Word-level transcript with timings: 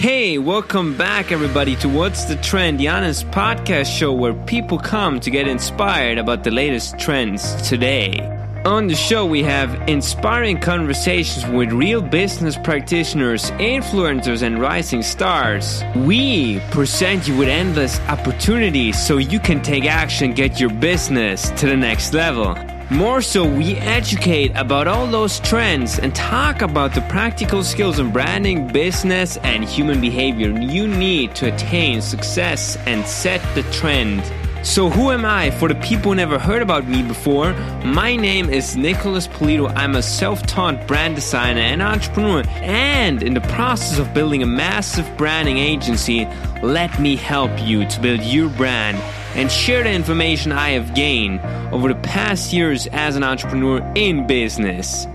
Hey, 0.00 0.38
welcome 0.38 0.96
back, 0.96 1.30
everybody, 1.30 1.76
to 1.76 1.86
What's 1.86 2.24
the 2.24 2.36
Trend, 2.36 2.80
the 2.80 2.88
honest 2.88 3.30
podcast 3.32 3.94
show 3.94 4.14
where 4.14 4.32
people 4.32 4.78
come 4.78 5.20
to 5.20 5.30
get 5.30 5.46
inspired 5.46 6.16
about 6.16 6.42
the 6.42 6.50
latest 6.50 6.98
trends 6.98 7.68
today. 7.68 8.18
On 8.64 8.86
the 8.86 8.94
show, 8.94 9.26
we 9.26 9.42
have 9.42 9.74
inspiring 9.90 10.58
conversations 10.58 11.44
with 11.52 11.70
real 11.70 12.00
business 12.00 12.56
practitioners, 12.56 13.50
influencers, 13.58 14.40
and 14.40 14.58
rising 14.58 15.02
stars. 15.02 15.84
We 15.94 16.60
present 16.70 17.28
you 17.28 17.36
with 17.36 17.48
endless 17.48 18.00
opportunities 18.08 18.98
so 18.98 19.18
you 19.18 19.38
can 19.38 19.60
take 19.60 19.84
action, 19.84 20.32
get 20.32 20.58
your 20.58 20.70
business 20.70 21.50
to 21.50 21.66
the 21.66 21.76
next 21.76 22.14
level. 22.14 22.56
More 22.90 23.22
so, 23.22 23.44
we 23.44 23.76
educate 23.76 24.50
about 24.56 24.88
all 24.88 25.06
those 25.06 25.38
trends 25.38 26.00
and 26.00 26.12
talk 26.12 26.60
about 26.60 26.92
the 26.92 27.02
practical 27.02 27.62
skills 27.62 28.00
in 28.00 28.10
branding, 28.10 28.66
business, 28.66 29.36
and 29.44 29.62
human 29.62 30.00
behavior 30.00 30.50
you 30.60 30.88
need 30.88 31.36
to 31.36 31.54
attain 31.54 32.02
success 32.02 32.76
and 32.86 33.06
set 33.06 33.40
the 33.54 33.62
trend. 33.70 34.24
So, 34.66 34.90
who 34.90 35.12
am 35.12 35.24
I 35.24 35.52
for 35.52 35.68
the 35.68 35.76
people 35.76 36.10
who 36.10 36.16
never 36.16 36.36
heard 36.36 36.62
about 36.62 36.88
me 36.88 37.04
before? 37.04 37.52
My 37.84 38.16
name 38.16 38.50
is 38.50 38.76
Nicholas 38.76 39.28
Polito. 39.28 39.72
I'm 39.76 39.94
a 39.94 40.02
self 40.02 40.44
taught 40.48 40.88
brand 40.88 41.14
designer 41.14 41.60
and 41.60 41.80
entrepreneur, 41.80 42.42
and 42.60 43.22
in 43.22 43.34
the 43.34 43.40
process 43.52 44.00
of 44.00 44.12
building 44.12 44.42
a 44.42 44.46
massive 44.46 45.06
branding 45.16 45.58
agency, 45.58 46.26
let 46.60 46.98
me 46.98 47.14
help 47.14 47.52
you 47.60 47.86
to 47.86 48.00
build 48.00 48.20
your 48.22 48.48
brand 48.48 49.00
and 49.40 49.50
share 49.50 49.82
the 49.82 49.90
information 49.90 50.52
I 50.52 50.72
have 50.72 50.94
gained 50.94 51.40
over 51.72 51.88
the 51.88 51.98
past 52.02 52.52
years 52.52 52.86
as 52.88 53.16
an 53.16 53.22
entrepreneur 53.22 53.80
in 53.94 54.26
business. 54.26 55.06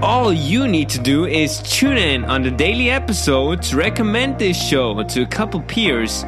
All 0.00 0.32
you 0.32 0.68
need 0.68 0.88
to 0.90 1.00
do 1.00 1.26
is 1.26 1.60
tune 1.62 1.96
in 1.96 2.24
on 2.24 2.44
the 2.44 2.52
daily 2.52 2.90
episodes, 2.90 3.74
recommend 3.74 4.38
this 4.38 4.56
show 4.56 5.02
to 5.02 5.22
a 5.22 5.26
couple 5.26 5.60
peers. 5.62 6.22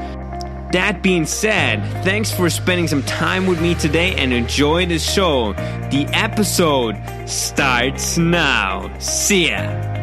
That 0.73 0.99
being 1.01 1.27
said, 1.27 1.81
thanks 2.03 2.33
for 2.33 2.51
spending 2.51 2.89
some 2.89 3.05
time 3.05 3.47
with 3.47 3.63
me 3.63 3.77
today 3.77 4.17
and 4.17 4.33
enjoy 4.33 4.87
the 4.87 4.99
show. 4.99 5.53
The 5.93 6.09
episode 6.13 7.01
starts 7.29 8.19
now. 8.19 8.91
See 8.99 9.51
ya. 9.51 9.94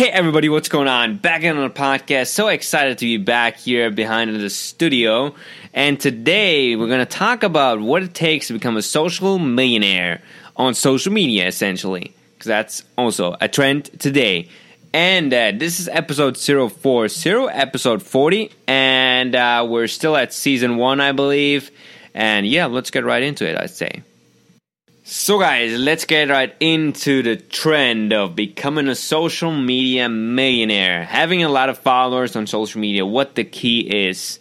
Hey 0.00 0.08
everybody, 0.08 0.48
what's 0.48 0.70
going 0.70 0.88
on? 0.88 1.18
Back 1.18 1.42
in 1.42 1.58
on 1.58 1.62
the 1.62 1.74
podcast. 1.74 2.28
So 2.28 2.48
excited 2.48 2.96
to 2.96 3.04
be 3.04 3.18
back 3.18 3.58
here 3.58 3.90
behind 3.90 4.34
the 4.34 4.48
studio. 4.48 5.34
And 5.74 6.00
today 6.00 6.74
we're 6.74 6.86
going 6.86 7.00
to 7.00 7.04
talk 7.04 7.42
about 7.42 7.82
what 7.82 8.02
it 8.02 8.14
takes 8.14 8.46
to 8.46 8.54
become 8.54 8.78
a 8.78 8.82
social 8.82 9.38
millionaire 9.38 10.22
on 10.56 10.72
social 10.72 11.12
media, 11.12 11.46
essentially. 11.46 12.14
Because 12.32 12.46
that's 12.46 12.82
also 12.96 13.36
a 13.42 13.48
trend 13.48 13.90
today. 14.00 14.48
And 14.94 15.34
uh, 15.34 15.52
this 15.54 15.80
is 15.80 15.86
episode 15.86 16.38
040, 16.38 17.50
episode 17.52 18.02
40. 18.02 18.52
And 18.66 19.34
uh, 19.34 19.66
we're 19.68 19.86
still 19.86 20.16
at 20.16 20.32
season 20.32 20.78
one, 20.78 21.02
I 21.02 21.12
believe. 21.12 21.70
And 22.14 22.46
yeah, 22.46 22.64
let's 22.64 22.90
get 22.90 23.04
right 23.04 23.22
into 23.22 23.46
it, 23.46 23.54
I'd 23.54 23.68
say. 23.68 24.02
So, 25.12 25.40
guys, 25.40 25.76
let's 25.76 26.04
get 26.04 26.28
right 26.28 26.54
into 26.60 27.24
the 27.24 27.34
trend 27.34 28.12
of 28.12 28.36
becoming 28.36 28.86
a 28.86 28.94
social 28.94 29.50
media 29.50 30.08
millionaire. 30.08 31.04
Having 31.04 31.42
a 31.42 31.48
lot 31.48 31.68
of 31.68 31.78
followers 31.78 32.36
on 32.36 32.46
social 32.46 32.80
media, 32.80 33.04
what 33.04 33.34
the 33.34 33.42
key 33.42 33.80
is. 33.80 34.38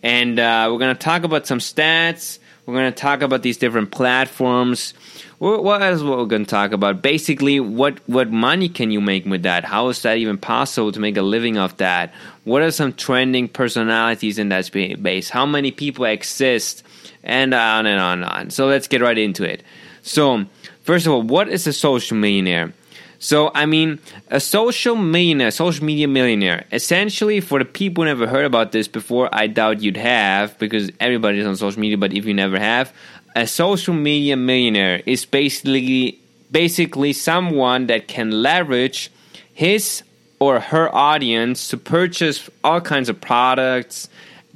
And 0.00 0.38
uh, 0.38 0.68
we're 0.70 0.78
going 0.78 0.94
to 0.94 1.02
talk 1.02 1.24
about 1.24 1.48
some 1.48 1.58
stats. 1.58 2.38
We're 2.66 2.74
going 2.74 2.92
to 2.92 2.96
talk 2.96 3.22
about 3.22 3.42
these 3.42 3.56
different 3.56 3.90
platforms. 3.90 4.94
What 5.38 5.82
else 5.82 6.02
what 6.02 6.18
we're 6.18 6.26
going 6.26 6.44
to 6.44 6.50
talk 6.50 6.70
about? 6.70 7.02
Basically, 7.02 7.58
what, 7.58 7.98
what 8.08 8.30
money 8.30 8.68
can 8.68 8.92
you 8.92 9.00
make 9.00 9.26
with 9.26 9.42
that? 9.42 9.64
How 9.64 9.88
is 9.88 10.02
that 10.02 10.18
even 10.18 10.38
possible 10.38 10.92
to 10.92 11.00
make 11.00 11.16
a 11.16 11.22
living 11.22 11.58
off 11.58 11.78
that? 11.78 12.14
What 12.44 12.62
are 12.62 12.70
some 12.70 12.92
trending 12.92 13.48
personalities 13.48 14.38
in 14.38 14.50
that 14.50 14.66
space? 14.66 15.30
How 15.30 15.46
many 15.46 15.72
people 15.72 16.04
exist? 16.04 16.84
And 17.24 17.52
on 17.54 17.86
and 17.86 18.00
on 18.00 18.22
and 18.22 18.30
on. 18.30 18.50
So, 18.50 18.66
let's 18.66 18.86
get 18.86 19.00
right 19.00 19.18
into 19.18 19.42
it. 19.42 19.64
So, 20.02 20.44
first 20.82 21.06
of 21.06 21.12
all, 21.12 21.22
what 21.22 21.48
is 21.48 21.66
a 21.66 21.72
social 21.72 22.16
millionaire? 22.16 22.72
So, 23.18 23.52
I 23.54 23.66
mean, 23.66 24.00
a 24.28 24.40
social 24.40 24.96
millionaire, 24.96 25.52
social 25.52 25.84
media 25.84 26.08
millionaire, 26.08 26.64
essentially 26.72 27.40
for 27.40 27.60
the 27.60 27.64
people 27.64 28.02
who 28.02 28.08
never 28.08 28.26
heard 28.26 28.44
about 28.44 28.72
this 28.72 28.88
before, 28.88 29.28
I 29.32 29.46
doubt 29.46 29.80
you'd 29.80 29.96
have 29.96 30.58
because 30.58 30.90
everybody's 30.98 31.46
on 31.46 31.56
social 31.56 31.80
media, 31.80 31.96
but 31.96 32.12
if 32.12 32.26
you 32.26 32.34
never 32.34 32.58
have, 32.58 32.92
a 33.36 33.46
social 33.46 33.94
media 33.94 34.36
millionaire 34.36 35.02
is 35.06 35.24
basically 35.24 36.18
basically 36.50 37.12
someone 37.12 37.86
that 37.86 38.08
can 38.08 38.42
leverage 38.42 39.10
his 39.54 40.02
or 40.38 40.58
her 40.58 40.94
audience 40.94 41.68
to 41.68 41.76
purchase 41.76 42.50
all 42.64 42.80
kinds 42.80 43.08
of 43.08 43.20
products, 43.20 44.08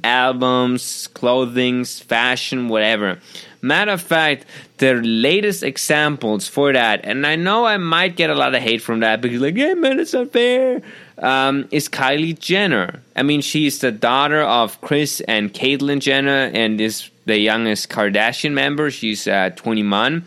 albums, 0.07 1.07
clothing, 1.07 1.83
fashion, 1.83 2.69
whatever. 2.69 3.19
Matter 3.61 3.91
of 3.91 4.01
fact, 4.01 4.45
the 4.77 4.93
latest 4.93 5.63
examples 5.63 6.47
for 6.47 6.71
that, 6.71 7.01
and 7.03 7.25
I 7.25 7.35
know 7.35 7.65
I 7.65 7.77
might 7.77 8.15
get 8.15 8.29
a 8.29 8.35
lot 8.35 8.55
of 8.55 8.61
hate 8.61 8.81
from 8.81 9.01
that 9.01 9.19
because, 9.19 9.41
like, 9.41 9.55
yeah, 9.55 9.73
man, 9.73 9.99
it's 9.99 10.13
unfair. 10.13 10.81
Um, 11.17 11.67
is 11.71 11.89
Kylie 11.89 12.37
Jenner. 12.37 13.01
I 13.15 13.23
mean, 13.23 13.41
she's 13.41 13.79
the 13.79 13.91
daughter 13.91 14.41
of 14.41 14.79
Kris 14.81 15.19
and 15.21 15.53
Caitlyn 15.53 15.99
Jenner, 15.99 16.51
and 16.53 16.79
is 16.79 17.09
the 17.25 17.37
youngest 17.37 17.89
Kardashian 17.89 18.53
member. 18.53 18.91
She's 18.91 19.27
uh, 19.27 19.49
21, 19.55 20.23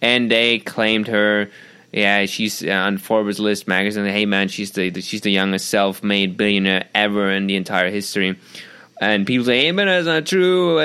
and 0.00 0.30
they 0.30 0.58
claimed 0.58 1.06
her. 1.08 1.50
Yeah, 1.92 2.26
she's 2.26 2.62
uh, 2.64 2.70
on 2.70 2.98
Forbes 2.98 3.38
list 3.38 3.68
magazine. 3.68 4.06
Hey, 4.06 4.24
man, 4.24 4.48
she's 4.48 4.70
the 4.72 5.00
she's 5.00 5.20
the 5.20 5.30
youngest 5.30 5.68
self-made 5.68 6.36
billionaire 6.36 6.88
ever 6.94 7.30
in 7.30 7.46
the 7.46 7.56
entire 7.56 7.90
history. 7.90 8.36
And 9.00 9.26
people 9.26 9.46
say, 9.46 9.62
hey, 9.62 9.70
but 9.70 9.86
that's 9.86 10.06
not 10.06 10.26
true. 10.26 10.78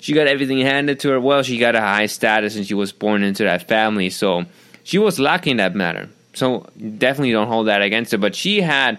She 0.00 0.12
got 0.12 0.26
everything 0.26 0.60
handed 0.60 1.00
to 1.00 1.08
her. 1.08 1.20
Well, 1.20 1.42
she 1.42 1.56
got 1.56 1.74
a 1.74 1.80
high 1.80 2.04
status 2.04 2.54
and 2.54 2.66
she 2.66 2.74
was 2.74 2.92
born 2.92 3.22
into 3.22 3.44
that 3.44 3.66
family. 3.66 4.10
So 4.10 4.44
she 4.84 4.98
was 4.98 5.18
lucky 5.18 5.52
in 5.52 5.56
that 5.56 5.74
matter. 5.74 6.10
So 6.34 6.68
definitely 6.76 7.32
don't 7.32 7.48
hold 7.48 7.68
that 7.68 7.80
against 7.80 8.12
her. 8.12 8.18
But 8.18 8.34
she 8.34 8.60
had, 8.60 8.98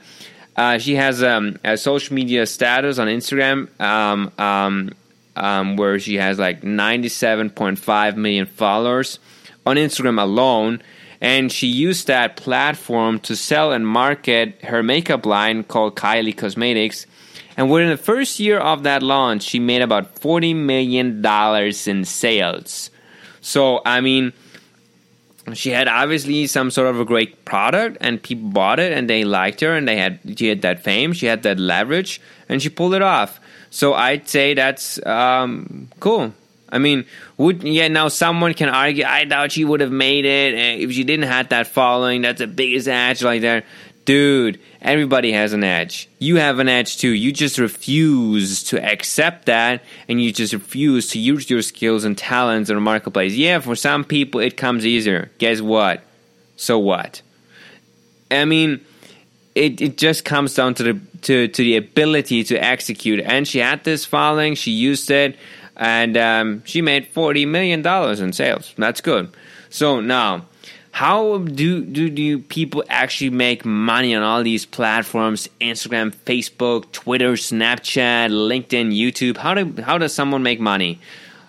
uh, 0.55 0.79
she 0.79 0.95
has 0.95 1.21
um, 1.21 1.59
a 1.63 1.77
social 1.77 2.15
media 2.15 2.47
status 2.47 2.97
on 2.97 3.07
Instagram 3.07 3.69
um, 3.79 4.31
um, 4.39 4.91
um 5.35 5.77
where 5.77 5.99
she 5.99 6.15
has 6.15 6.39
like 6.39 6.61
97.5 6.61 8.15
million 8.15 8.47
followers 8.47 9.19
on 9.67 9.75
Instagram 9.75 10.19
alone. 10.19 10.81
And 11.21 11.51
she 11.51 11.67
used 11.67 12.07
that 12.07 12.37
platform 12.37 13.19
to 13.21 13.35
sell 13.35 13.71
and 13.71 13.87
market 13.87 14.63
her 14.63 14.81
makeup 14.81 15.27
line 15.27 15.63
called 15.63 15.95
Kylie 15.95 16.35
Cosmetics 16.35 17.05
and 17.57 17.71
within 17.71 17.89
the 17.89 17.97
first 17.97 18.39
year 18.39 18.59
of 18.59 18.83
that 18.83 19.01
launch, 19.01 19.41
she 19.41 19.59
made 19.59 19.81
about 19.81 20.15
$40 20.15 20.55
million 20.55 21.25
in 21.25 22.05
sales. 22.05 22.91
So, 23.41 23.81
I 23.83 23.99
mean, 23.99 24.31
she 25.53 25.71
had 25.71 25.87
obviously 25.87 26.45
some 26.47 26.69
sort 26.69 26.87
of 26.87 26.99
a 26.99 27.05
great 27.05 27.45
product 27.45 27.97
and 28.01 28.21
people 28.21 28.49
bought 28.49 28.79
it 28.79 28.91
and 28.91 29.09
they 29.09 29.23
liked 29.23 29.61
her 29.61 29.73
and 29.75 29.87
they 29.87 29.95
had 29.97 30.19
she 30.37 30.47
had 30.47 30.61
that 30.61 30.83
fame 30.83 31.13
she 31.13 31.25
had 31.25 31.43
that 31.43 31.57
leverage 31.59 32.19
and 32.49 32.61
she 32.61 32.69
pulled 32.69 32.93
it 32.93 33.01
off. 33.01 33.39
So 33.69 33.93
i'd 33.93 34.27
say 34.27 34.53
that's 34.53 35.03
um, 35.05 35.89
cool. 35.99 36.33
I 36.69 36.79
mean 36.79 37.05
would 37.37 37.63
yeah 37.63 37.87
now 37.87 38.09
someone 38.09 38.53
can 38.53 38.67
argue 38.67 39.05
i 39.05 39.23
doubt 39.23 39.53
she 39.53 39.63
would 39.63 39.79
have 39.79 39.91
made 39.91 40.25
it 40.25 40.53
eh, 40.53 40.83
if 40.83 40.91
she 40.91 41.05
didn't 41.05 41.29
have 41.29 41.47
that 41.49 41.67
following 41.67 42.23
that's 42.23 42.39
the 42.39 42.47
biggest 42.47 42.89
edge 42.89 43.23
like 43.23 43.41
that 43.41 43.63
dude, 44.07 44.59
everybody 44.81 45.33
has 45.33 45.53
an 45.53 45.63
edge. 45.63 46.09
You 46.17 46.37
have 46.37 46.57
an 46.57 46.69
edge 46.69 46.97
too. 46.97 47.09
You 47.09 47.31
just 47.31 47.59
refuse 47.59 48.63
to 48.63 48.83
accept 48.83 49.45
that 49.45 49.83
and 50.07 50.23
you 50.23 50.31
just 50.31 50.53
refuse 50.53 51.09
to 51.09 51.19
use 51.19 51.47
your 51.49 51.61
skills 51.61 52.05
and 52.05 52.17
talents 52.17 52.71
in 52.71 52.77
the 52.77 52.81
marketplace. 52.81 53.33
Yeah, 53.33 53.59
for 53.59 53.75
some 53.75 54.03
people 54.03 54.39
it 54.39 54.57
comes 54.57 54.85
easier. 54.85 55.29
Guess 55.37 55.61
what? 55.61 56.03
So 56.55 56.79
what? 56.79 57.21
I 58.31 58.45
mean, 58.45 58.79
it, 59.53 59.81
it 59.81 59.97
just 59.97 60.23
comes 60.23 60.55
down 60.55 60.73
to 60.75 60.83
the 60.83 60.99
to, 61.23 61.47
to 61.49 61.63
the 61.63 61.75
ability 61.77 62.45
to 62.45 62.57
execute. 62.57 63.19
And 63.19 63.47
she 63.47 63.59
had 63.59 63.83
this 63.83 64.05
following, 64.05 64.55
she 64.55 64.71
used 64.71 65.11
it, 65.11 65.35
and 65.75 66.15
um, 66.15 66.63
she 66.65 66.81
made 66.81 67.07
forty 67.07 67.45
million 67.45 67.81
dollars 67.81 68.21
in 68.21 68.31
sales. 68.31 68.73
That's 68.77 69.01
good. 69.01 69.35
So 69.69 69.99
now 69.99 70.45
how 70.97 71.37
do, 71.37 71.85
do 71.85 72.09
do 72.09 72.39
people 72.39 72.83
actually 72.89 73.29
make 73.29 73.63
money 73.63 74.15
on 74.15 74.23
all 74.23 74.41
these 74.41 74.65
platforms 74.65 75.47
instagram 75.61 76.11
facebook 76.25 76.91
twitter 76.91 77.33
snapchat 77.33 78.31
linkedin 78.31 78.87
youtube 78.91 79.37
how 79.37 79.53
do 79.53 79.79
how 79.83 79.99
does 79.99 80.11
someone 80.11 80.41
make 80.41 80.59
money 80.59 80.99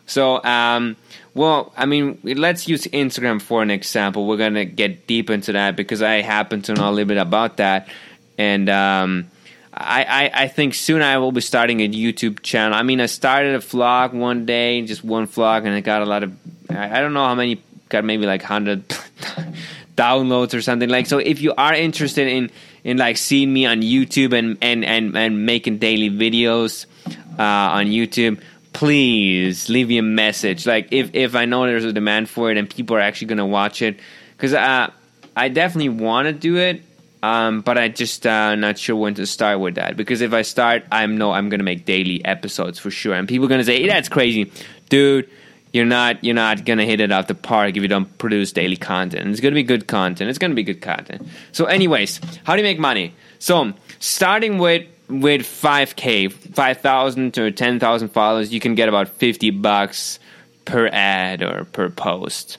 so 0.05 0.45
um, 0.45 0.97
well 1.33 1.73
i 1.79 1.87
mean 1.87 2.19
let's 2.25 2.69
use 2.69 2.85
instagram 2.89 3.41
for 3.41 3.63
an 3.63 3.71
example 3.71 4.27
we're 4.27 4.37
gonna 4.37 4.67
get 4.67 5.07
deep 5.07 5.31
into 5.31 5.53
that 5.53 5.77
because 5.77 6.03
i 6.03 6.21
happen 6.21 6.61
to 6.61 6.75
know 6.75 6.91
a 6.91 6.93
little 6.93 7.09
bit 7.09 7.17
about 7.17 7.57
that 7.57 7.89
and 8.37 8.69
um, 8.69 9.31
I, 9.73 10.03
I, 10.05 10.43
I 10.43 10.49
think 10.49 10.75
soon 10.75 11.03
I 11.03 11.19
will 11.19 11.33
be 11.33 11.41
starting 11.41 11.81
a 11.81 11.89
YouTube 11.89 12.43
channel. 12.43 12.77
I 12.77 12.83
mean, 12.83 13.01
I 13.01 13.07
started 13.07 13.55
a 13.55 13.59
vlog 13.59 14.13
one 14.13 14.45
day, 14.45 14.83
just 14.83 15.05
one 15.05 15.29
vlog, 15.29 15.59
and 15.59 15.71
I 15.71 15.81
got 15.81 16.03
a 16.03 16.05
lot 16.05 16.25
of. 16.25 16.33
I, 16.69 16.99
I 16.99 17.01
don't 17.01 17.13
know 17.13 17.25
how 17.25 17.37
many 17.37 17.63
got 17.89 18.05
maybe 18.05 18.27
like 18.27 18.43
100 18.43 18.89
downloads 19.97 20.55
or 20.55 20.63
something 20.63 20.89
like 20.89 21.07
so 21.07 21.19
if 21.19 21.41
you 21.41 21.53
are 21.59 21.75
interested 21.75 22.29
in 22.29 22.51
in 22.85 22.97
like 22.97 23.17
seeing 23.17 23.53
me 23.53 23.67
on 23.67 23.83
YouTube 23.83 24.33
and 24.33 24.57
and 24.63 24.85
and, 24.85 25.17
and 25.17 25.45
making 25.45 25.79
daily 25.79 26.11
videos 26.11 26.87
uh, 27.39 27.43
on 27.43 27.87
YouTube, 27.87 28.41
please 28.73 29.69
leave 29.69 29.89
me 29.89 29.99
a 29.99 30.03
message. 30.03 30.67
Like 30.67 30.89
if 30.93 31.15
if 31.15 31.35
I 31.35 31.45
know 31.45 31.67
there's 31.67 31.85
a 31.85 31.93
demand 31.93 32.29
for 32.29 32.51
it 32.51 32.57
and 32.57 32.69
people 32.69 32.97
are 32.97 33.01
actually 33.01 33.35
to 33.37 33.47
watch 33.47 33.83
it, 33.83 33.99
because 34.37 34.55
uh, 34.55 34.91
I 35.37 35.49
definitely 35.49 35.91
want 35.91 36.27
to 36.27 36.33
do 36.33 36.57
it. 36.57 36.83
Um, 37.21 37.63
but 37.63 37.77
I 37.77 37.89
just 37.89 38.25
uh, 38.29 38.55
not 38.55 38.79
sure 38.79 38.95
when 38.95 39.15
to 39.15 39.27
start 39.27 39.59
with 39.59 39.75
that 39.75 39.97
because 39.97 40.21
if 40.21 40.33
I 40.33 40.43
start, 40.43 40.85
I'm 40.93 41.19
no, 41.19 41.33
I'm 41.33 41.49
gonna 41.49 41.65
make 41.65 41.85
daily 41.85 42.25
episodes 42.25 42.79
for 42.79 42.93
sure, 42.93 43.15
and 43.15 43.27
people 43.27 43.47
are 43.47 43.49
gonna 43.49 43.65
say 43.65 43.83
hey, 43.83 43.89
that's 43.89 44.09
crazy, 44.09 44.53
dude. 44.89 45.29
You're 45.79 45.87
not 45.87 46.25
you're 46.25 46.35
not 46.35 46.65
gonna 46.65 46.85
hit 46.85 46.99
it 46.99 47.13
out 47.13 47.29
the 47.29 47.37
park 47.37 47.77
if 47.77 47.83
you 47.85 47.87
don't 47.87 48.19
produce 48.19 48.51
daily 48.51 48.77
content. 48.77 49.29
It's 49.29 49.39
gonna 49.39 49.55
be 49.55 49.63
good 49.63 49.87
content. 49.87 50.29
It's 50.29 50.37
gonna 50.37 50.57
be 50.57 50.65
good 50.65 50.83
content. 50.83 51.29
So, 51.53 51.67
anyways, 51.67 52.21
how 52.43 52.57
do 52.57 52.63
you 52.63 52.65
make 52.65 52.81
money? 52.81 53.15
So, 53.39 53.73
starting 54.01 54.59
with 54.59 54.89
with 55.09 55.43
5k 55.43 56.33
5000 56.33 57.35
to 57.35 57.53
10000 57.53 58.09
followers 58.09 58.53
you 58.53 58.59
can 58.59 58.75
get 58.75 58.89
about 58.89 59.09
50 59.09 59.51
bucks 59.53 60.19
per 60.65 60.89
ad 60.89 61.43
or 61.43 61.65
per 61.65 61.89
post 61.89 62.59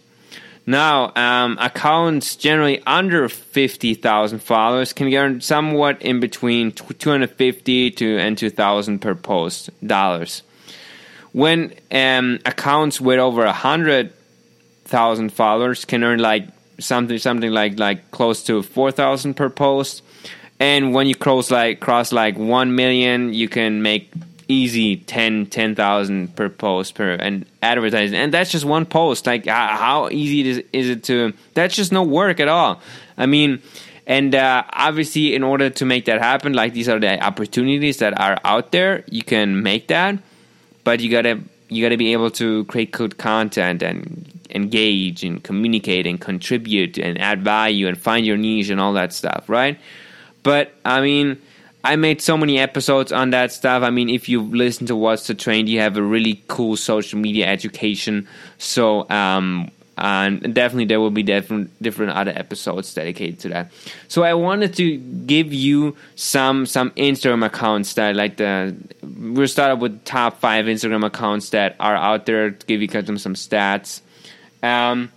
now 0.66 1.13
um, 1.16 1.57
accounts 1.60 2.36
generally 2.36 2.81
under 2.88 3.30
50000 3.30 4.39
followers 4.39 4.94
can 4.94 5.13
earn 5.13 5.42
somewhat 5.42 6.01
in 6.01 6.19
between 6.19 6.71
250 6.71 7.92
to 7.92 8.18
and 8.18 8.36
2000 8.36 8.98
per 8.98 9.13
post 9.13 9.69
dollars 9.86 10.42
when 11.31 11.74
um, 11.92 12.40
accounts 12.46 13.00
with 13.00 13.20
over 13.20 13.44
a 13.44 13.54
100000 13.54 15.34
followers 15.34 15.86
can 15.86 16.04
earn 16.04 16.20
like 16.20 16.48
something 16.80 17.18
something 17.18 17.52
like 17.52 17.78
like 17.78 18.12
close 18.12 18.44
to 18.46 18.64
4000 18.64 19.34
per 19.36 19.50
post. 19.50 20.02
And 20.60 20.94
when 20.94 21.08
you 21.08 21.16
cross 21.16 21.52
like 21.52 21.80
cross 21.80 22.12
like 22.12 22.38
1 22.38 22.76
million 22.76 23.34
you 23.34 23.48
can 23.48 23.81
make 23.81 24.12
easy 24.48 24.98
10 24.98 25.46
10,000 25.48 26.36
per 26.36 26.50
post 26.50 26.96
per 26.96 27.12
and 27.12 27.46
advertising 27.62 28.18
and 28.18 28.34
that's 28.34 28.52
just 28.52 28.66
one 28.66 28.86
post. 28.86 29.28
Like 29.28 29.46
how 29.46 30.10
easy 30.10 30.50
is, 30.50 30.64
is 30.74 30.90
it 30.90 31.04
to 31.06 31.34
that's 31.54 31.76
just 31.76 31.92
no 31.92 32.04
work 32.04 32.40
at 32.40 32.48
all. 32.48 32.81
I 33.18 33.26
mean 33.26 33.62
and 34.08 34.34
uh, 34.34 34.64
obviously 34.74 35.36
in 35.36 35.44
order 35.44 35.70
to 35.70 35.86
make 35.86 36.06
that 36.06 36.20
happen 36.20 36.54
like 36.54 36.74
these 36.74 36.90
are 36.90 37.00
the 37.00 37.24
opportunities 37.24 37.98
that 37.98 38.20
are 38.20 38.40
out 38.44 38.72
there. 38.72 39.04
You 39.08 39.22
can 39.22 39.62
make 39.62 39.90
that 39.90 40.18
but 40.84 41.00
you 41.00 41.10
gotta 41.10 41.40
you 41.70 41.84
gotta 41.84 41.98
be 41.98 42.14
able 42.14 42.31
to 42.31 42.66
create 42.66 42.92
good 42.92 43.18
content 43.18 43.84
and 43.84 44.31
engage 44.50 45.24
and 45.24 45.44
communicate 45.44 46.08
and 46.08 46.20
contribute 46.20 46.98
and 46.98 47.20
add 47.22 47.44
value 47.44 47.88
and 47.88 47.98
find 47.98 48.26
your 48.26 48.38
niche 48.38 48.70
and 48.70 48.81
all 48.81 48.94
that 48.94 49.14
stuff 49.14 49.48
right 49.48 49.80
but 50.44 50.74
I 50.86 51.02
mean, 51.02 51.42
I 51.84 51.96
made 51.96 52.22
so 52.22 52.38
many 52.38 52.60
episodes 52.60 53.12
on 53.12 53.31
that 53.31 53.52
stuff. 53.52 53.84
I 53.84 53.90
mean, 53.90 54.10
if 54.10 54.28
you 54.30 54.42
listen 54.42 54.88
to 54.88 54.96
What's 54.96 55.28
the 55.28 55.34
Trend, 55.34 55.70
you 55.70 55.80
have 55.80 55.98
a 55.98 56.04
really 56.04 56.44
cool 56.48 56.76
social 56.76 57.20
media 57.20 57.48
education. 57.48 58.28
So, 58.58 59.10
um, 59.10 59.72
and 60.00 60.56
definitely 60.56 60.86
there 60.86 61.00
will 61.00 61.12
be 61.12 61.24
different 61.24 61.69
different 61.81 62.13
other 62.13 62.31
episodes 62.31 62.94
dedicated 62.94 63.40
to 63.40 63.50
that. 63.50 63.72
So 64.07 64.24
I 64.24 64.34
wanted 64.34 64.74
to 64.75 64.98
give 64.98 65.54
you 65.54 65.98
some 66.16 66.66
some 66.66 66.92
Instagram 66.92 67.46
accounts 67.46 67.94
that 67.96 68.16
like 68.16 68.38
the 68.38 68.75
we'll 69.04 69.48
start 69.48 69.72
off 69.72 69.80
with 69.80 70.04
top 70.06 70.40
five 70.40 70.66
Instagram 70.66 71.06
accounts 71.06 71.50
that 71.50 71.75
are 71.80 71.96
out 71.96 72.25
there 72.25 72.51
to 72.51 72.66
give 72.66 72.81
you 72.81 72.90
some 72.90 73.18
some 73.18 73.34
stats. 73.34 74.01
Um, 74.63 75.12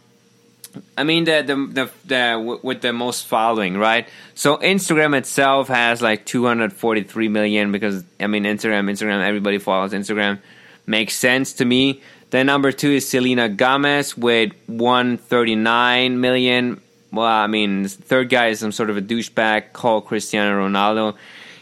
I 0.96 1.04
mean 1.04 1.24
the, 1.24 1.42
the 1.46 1.54
the 1.54 1.90
the, 2.06 2.60
with 2.62 2.80
the 2.80 2.92
most 2.92 3.26
following, 3.26 3.76
right? 3.76 4.08
So 4.34 4.56
Instagram 4.56 5.16
itself 5.16 5.68
has 5.68 6.02
like 6.02 6.24
243 6.26 7.28
million 7.28 7.70
because 7.70 8.02
I 8.18 8.26
mean 8.26 8.44
Instagram, 8.44 8.90
Instagram, 8.90 9.22
everybody 9.22 9.58
follows 9.58 9.92
Instagram. 9.92 10.40
Makes 10.86 11.14
sense 11.14 11.52
to 11.54 11.64
me. 11.64 12.02
Then 12.32 12.46
number 12.46 12.72
two 12.72 12.92
is 12.92 13.06
Selena 13.06 13.50
Gomez 13.50 14.16
with 14.16 14.52
139 14.66 16.18
million. 16.18 16.80
Well, 17.12 17.26
I 17.26 17.46
mean, 17.46 17.86
third 17.86 18.30
guy 18.30 18.46
is 18.48 18.58
some 18.58 18.72
sort 18.72 18.88
of 18.88 18.96
a 18.96 19.02
douchebag 19.02 19.74
called 19.74 20.06
Cristiano 20.06 20.66
Ronaldo. 20.66 21.14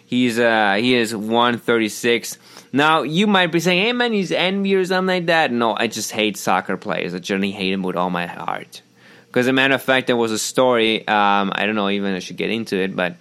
He's 0.07 0.39
uh 0.39 0.75
he 0.75 0.95
is 0.95 1.15
136. 1.15 2.39
Now 2.73 3.03
you 3.03 3.27
might 3.27 3.49
be 3.49 3.59
saying, 3.59 3.83
"Hey 3.83 3.93
man, 3.93 4.13
he's 4.13 4.31
envy 4.31 4.77
or 4.77 4.85
something 4.85 5.09
like 5.09 5.27
that." 5.27 5.51
No, 5.51 5.77
I 5.77 5.89
just 5.89 6.13
hate 6.13 6.37
soccer 6.37 6.77
players. 6.77 7.15
I 7.15 7.19
generally 7.19 7.51
hate 7.51 7.73
him 7.73 7.83
with 7.83 7.97
all 7.97 8.11
my 8.11 8.27
heart. 8.27 8.83
Because, 9.27 9.49
a 9.49 9.53
matter 9.53 9.75
of 9.75 9.83
fact, 9.83 10.07
there 10.07 10.17
was 10.17 10.31
a 10.31 10.39
story. 10.39 11.07
Um, 11.09 11.53
I 11.53 11.67
don't 11.67 11.75
know 11.75 11.89
even 11.89 12.15
I 12.15 12.21
should 12.21 12.37
get 12.37 12.51
into 12.51 12.77
it, 12.77 12.95
but 12.95 13.17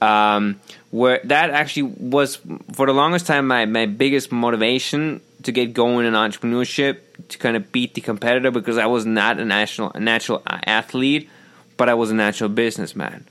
um, 0.00 0.60
where 0.90 1.20
that 1.24 1.50
actually 1.50 1.84
was 1.84 2.36
for 2.72 2.86
the 2.86 2.92
longest 2.92 3.26
time 3.26 3.46
my, 3.46 3.64
my 3.66 3.86
biggest 3.86 4.30
motivation 4.32 5.20
to 5.42 5.52
get 5.52 5.72
going 5.72 6.06
in 6.06 6.14
entrepreneurship 6.14 6.98
to 7.28 7.38
kind 7.38 7.56
of 7.56 7.72
beat 7.72 7.94
the 7.94 8.00
competitor 8.00 8.50
because 8.50 8.78
I 8.78 8.86
was 8.86 9.06
not 9.06 9.38
a 9.38 9.44
national 9.44 9.92
a 9.94 10.00
natural 10.00 10.42
athlete, 10.44 11.28
but 11.76 11.88
I 11.88 11.94
was 11.94 12.10
a 12.10 12.14
natural 12.14 12.50
businessman. 12.50 13.26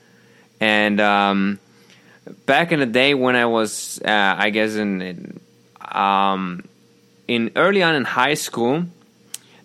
And 0.60 1.02
um, 1.02 1.60
back 2.46 2.72
in 2.72 2.80
the 2.80 2.86
day 2.86 3.14
when 3.14 3.36
I 3.36 3.46
was, 3.46 4.02
uh, 4.04 4.36
I 4.38 4.50
guess 4.50 4.76
in 4.76 5.02
in, 5.02 5.40
um, 5.80 6.64
in 7.28 7.52
early 7.56 7.84
on 7.84 7.96
in 7.96 8.06
high 8.06 8.36
school, 8.36 8.86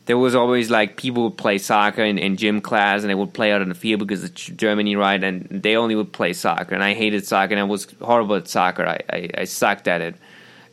there 0.06 0.18
was 0.18 0.34
always 0.34 0.70
like 0.70 0.96
people 0.96 1.24
would 1.24 1.36
play 1.36 1.58
soccer 1.58 2.02
in, 2.02 2.18
in 2.18 2.36
gym 2.36 2.60
class 2.60 3.02
and 3.02 3.10
they 3.10 3.14
would 3.14 3.32
play 3.32 3.52
out 3.52 3.62
on 3.62 3.68
the 3.68 3.74
field 3.74 4.00
because 4.00 4.24
it's 4.24 4.44
Germany, 4.44 4.96
right? 4.96 5.22
And 5.22 5.46
they 5.50 5.76
only 5.76 5.94
would 5.94 6.12
play 6.12 6.32
soccer. 6.32 6.74
And 6.74 6.82
I 6.82 6.94
hated 6.94 7.26
soccer 7.26 7.52
and 7.52 7.60
I 7.60 7.64
was 7.64 7.86
horrible 8.00 8.36
at 8.36 8.48
soccer. 8.48 8.86
I, 8.86 9.00
I, 9.08 9.30
I 9.38 9.44
sucked 9.44 9.88
at 9.88 10.00
it. 10.00 10.16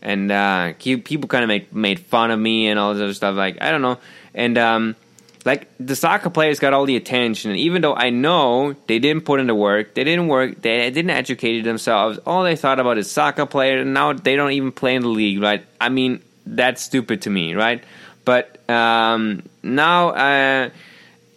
And 0.01 0.31
uh, 0.31 0.73
people 0.77 1.27
kind 1.27 1.43
of 1.43 1.47
made, 1.49 1.73
made 1.73 1.99
fun 1.99 2.31
of 2.31 2.39
me 2.39 2.67
and 2.67 2.79
all 2.79 2.93
this 2.93 3.03
other 3.03 3.13
stuff. 3.13 3.35
Like, 3.35 3.61
I 3.61 3.71
don't 3.71 3.81
know. 3.81 3.97
And 4.33 4.57
um, 4.57 4.95
like 5.47 5.67
the 5.79 5.95
soccer 5.95 6.29
players 6.29 6.59
got 6.59 6.73
all 6.73 6.85
the 6.85 6.95
attention. 6.95 7.51
And 7.51 7.59
even 7.59 7.81
though 7.81 7.95
I 7.95 8.09
know 8.09 8.75
they 8.87 8.99
didn't 8.99 9.25
put 9.25 9.39
in 9.39 9.47
the 9.47 9.55
work, 9.55 9.95
they 9.95 10.03
didn't 10.03 10.27
work, 10.27 10.61
they 10.61 10.89
didn't 10.91 11.09
educate 11.09 11.61
themselves, 11.61 12.19
all 12.25 12.43
they 12.43 12.55
thought 12.55 12.79
about 12.79 12.97
is 12.97 13.09
soccer 13.09 13.45
player. 13.45 13.79
And 13.79 13.93
now 13.93 14.13
they 14.13 14.35
don't 14.35 14.51
even 14.51 14.71
play 14.71 14.95
in 14.95 15.01
the 15.01 15.09
league, 15.09 15.41
right? 15.41 15.65
I 15.81 15.89
mean, 15.89 16.21
that's 16.45 16.81
stupid 16.81 17.23
to 17.23 17.29
me, 17.29 17.55
right? 17.55 17.83
But 18.27 18.69
um, 18.69 19.43
now 19.63 20.09
uh, 20.09 20.69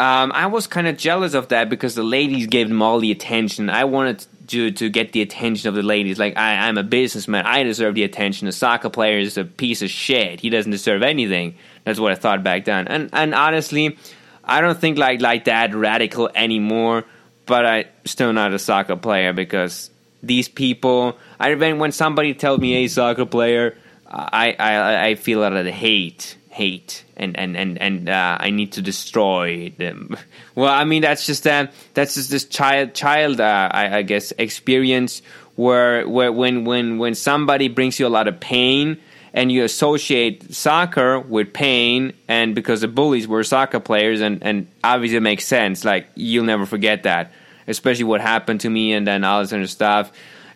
um, 0.01 0.33
I 0.33 0.47
was 0.47 0.67
kind 0.67 0.89
of 0.89 0.97
jealous 0.97 1.35
of 1.35 1.47
that 1.51 1.71
because 1.71 1.95
the 1.95 2.03
ladies 2.03 2.49
gave 2.49 2.69
them 2.69 2.83
all 2.83 2.99
the 2.99 3.13
attention. 3.13 3.71
I 3.71 3.85
wanted 3.85 4.27
to 4.49 4.73
to 4.73 4.89
get 4.89 5.13
the 5.13 5.23
attention 5.23 5.69
of 5.69 5.77
the 5.77 5.85
ladies. 5.85 6.19
Like 6.19 6.37
I, 6.37 6.67
I'm 6.67 6.79
a 6.79 6.83
businessman, 6.83 7.47
I 7.47 7.63
deserve 7.63 7.95
the 7.95 8.03
attention. 8.03 8.49
A 8.49 8.53
soccer 8.53 8.91
player 8.91 9.21
is 9.21 9.39
a 9.39 9.45
piece 9.45 9.83
of 9.83 9.91
shit. 9.91 10.41
He 10.41 10.51
doesn't 10.51 10.73
deserve 10.73 11.05
anything. 11.05 11.55
That's 11.85 12.01
what 12.01 12.11
I 12.11 12.17
thought 12.17 12.43
back 12.43 12.65
then. 12.65 12.89
And 12.89 13.11
and 13.13 13.37
honestly, 13.37 13.97
I 14.43 14.61
don't 14.61 14.77
think 14.77 14.99
like 14.99 15.21
like 15.21 15.45
that 15.45 15.73
radical 15.73 16.29
anymore. 16.35 17.05
But 17.47 17.67
I 17.67 17.85
still 18.05 18.33
not 18.33 18.53
a 18.53 18.59
soccer 18.59 18.97
player 18.97 19.33
because 19.33 19.91
these 20.25 20.49
people. 20.49 21.19
I 21.39 21.55
when 21.55 21.79
when 21.79 21.93
somebody 21.93 22.35
tells 22.35 22.59
me 22.59 22.85
a 22.85 22.89
soccer 22.89 23.27
player, 23.27 23.77
I 24.11 24.57
I 24.59 25.07
I 25.09 25.15
feel 25.15 25.41
a 25.41 25.43
lot 25.43 25.53
of 25.55 25.67
hate 25.67 26.37
hate 26.51 27.05
and 27.17 27.39
and 27.39 27.57
and 27.57 27.81
and 27.81 28.09
uh, 28.09 28.37
I 28.41 28.51
need 28.51 28.73
to 28.73 28.83
destroy 28.83 29.71
them. 29.71 30.17
well, 30.55 30.73
I 30.73 30.85
mean 30.85 31.03
that's 31.03 31.25
just 31.25 31.47
uh, 31.47 31.69
that's 31.95 32.15
just 32.15 32.31
this 32.31 32.45
child 32.45 32.95
child 32.95 33.41
uh, 33.41 33.69
I, 33.73 33.99
I, 33.99 34.03
guess 34.03 34.33
experience 34.37 35.23
where 35.55 36.07
where 36.09 36.33
when 36.33 36.65
when 36.65 36.99
when 36.99 37.15
somebody 37.15 37.69
brings 37.69 38.01
you 38.01 38.07
a 38.07 38.09
lot 38.09 38.27
of 38.27 38.41
pain 38.41 38.99
and 39.33 39.53
you 39.53 39.63
associate 39.63 40.53
soccer 40.53 41.21
with 41.21 41.53
pain 41.53 42.13
and 42.27 42.55
because 42.55 42.81
the 42.81 42.89
bullies 42.89 43.29
were 43.29 43.45
soccer 43.45 43.79
players 43.79 44.21
and 44.21 44.43
and 44.43 44.67
obviously 44.83 45.19
it 45.19 45.23
makes 45.23 45.47
sense 45.47 45.85
like 45.85 46.09
you'll 46.17 46.45
never 46.45 46.67
forget 46.67 47.05
that 47.05 47.33
especially 47.69 48.05
what 48.05 48.21
happened 48.21 48.61
to 48.61 48.69
me 48.69 48.93
and 48.93 49.07
then 49.07 49.23
all 49.23 49.41
this 49.41 49.53
other 49.53 49.67
stuff 49.69 50.13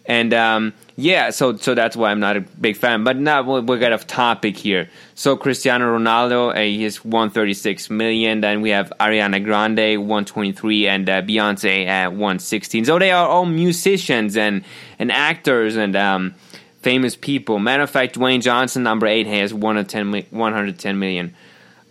and 0.06 0.34
um, 0.34 0.74
yeah, 0.96 1.30
so 1.30 1.56
so 1.56 1.74
that's 1.74 1.96
why 1.96 2.10
I'm 2.10 2.20
not 2.20 2.36
a 2.36 2.40
big 2.40 2.76
fan. 2.76 3.04
But 3.04 3.16
now 3.16 3.42
we'll, 3.42 3.62
we'll 3.62 3.78
get 3.78 3.92
off 3.92 4.06
topic 4.06 4.56
here. 4.56 4.90
So 5.14 5.36
Cristiano 5.36 5.96
Ronaldo, 5.96 6.54
uh, 6.54 6.60
he's 6.60 7.04
136 7.04 7.88
million. 7.90 8.40
Then 8.40 8.60
we 8.60 8.70
have 8.70 8.92
Ariana 9.00 9.42
Grande, 9.42 9.98
123, 9.98 10.86
and 10.86 11.08
uh, 11.08 11.22
Beyonce 11.22 11.86
at 11.86 12.12
116. 12.12 12.84
So 12.84 12.98
they 12.98 13.12
are 13.12 13.26
all 13.26 13.46
musicians 13.46 14.36
and 14.36 14.62
and 14.98 15.10
actors 15.10 15.76
and 15.76 15.96
um, 15.96 16.34
famous 16.82 17.16
people. 17.16 17.58
Matter 17.58 17.82
of 17.82 17.90
fact, 17.90 18.16
Dwayne 18.16 18.42
Johnson, 18.42 18.82
number 18.82 19.06
eight, 19.06 19.26
has 19.26 19.54
110, 19.54 20.26
110 20.30 20.98
million. 20.98 21.34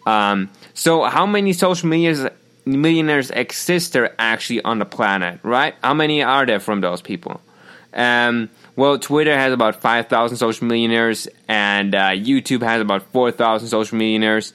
Um, 0.05 0.49
so 0.75 1.03
how 1.03 1.25
many 1.25 1.53
social 1.53 1.89
medias 1.89 2.27
millionaires 2.65 3.31
exist 3.31 3.93
there 3.93 4.13
actually 4.19 4.61
on 4.61 4.77
the 4.79 4.85
planet? 4.85 5.39
Right? 5.41 5.73
How 5.83 5.95
many 5.95 6.21
are 6.21 6.45
there 6.45 6.59
from 6.59 6.79
those 6.81 7.01
people? 7.01 7.41
Um, 7.93 8.49
well, 8.75 8.97
Twitter 8.97 9.35
has 9.35 9.53
about 9.53 9.81
5,000 9.81 10.37
social 10.37 10.67
millionaires, 10.67 11.27
and 11.47 11.93
uh, 11.93 12.09
YouTube 12.09 12.63
has 12.63 12.81
about 12.81 13.03
4,000 13.11 13.67
social 13.67 13.97
millionaires. 13.97 14.53